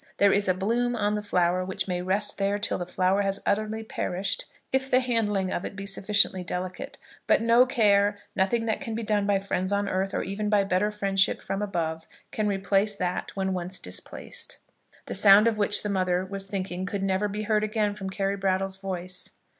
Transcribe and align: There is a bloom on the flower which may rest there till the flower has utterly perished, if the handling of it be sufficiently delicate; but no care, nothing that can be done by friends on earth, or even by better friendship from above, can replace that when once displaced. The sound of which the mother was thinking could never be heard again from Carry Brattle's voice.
There 0.17 0.33
is 0.33 0.47
a 0.47 0.55
bloom 0.55 0.95
on 0.95 1.13
the 1.13 1.21
flower 1.21 1.63
which 1.63 1.87
may 1.87 2.01
rest 2.01 2.39
there 2.39 2.57
till 2.57 2.79
the 2.79 2.87
flower 2.87 3.21
has 3.21 3.39
utterly 3.45 3.83
perished, 3.83 4.45
if 4.71 4.89
the 4.89 4.99
handling 4.99 5.51
of 5.51 5.63
it 5.63 5.75
be 5.75 5.85
sufficiently 5.85 6.43
delicate; 6.43 6.97
but 7.27 7.39
no 7.39 7.67
care, 7.67 8.17
nothing 8.35 8.65
that 8.65 8.81
can 8.81 8.95
be 8.95 9.03
done 9.03 9.27
by 9.27 9.37
friends 9.37 9.71
on 9.71 9.87
earth, 9.87 10.15
or 10.15 10.23
even 10.23 10.49
by 10.49 10.63
better 10.63 10.89
friendship 10.89 11.39
from 11.39 11.61
above, 11.61 12.07
can 12.31 12.47
replace 12.47 12.95
that 12.95 13.35
when 13.35 13.53
once 13.53 13.77
displaced. 13.77 14.57
The 15.05 15.13
sound 15.13 15.45
of 15.45 15.59
which 15.59 15.83
the 15.83 15.87
mother 15.89 16.25
was 16.25 16.47
thinking 16.47 16.87
could 16.87 17.03
never 17.03 17.27
be 17.27 17.43
heard 17.43 17.63
again 17.63 17.93
from 17.93 18.09
Carry 18.09 18.37
Brattle's 18.37 18.77
voice. 18.77 19.29